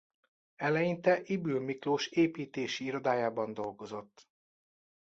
[0.55, 4.29] Eleinte Ybl Miklós építési irodájában dolgozott.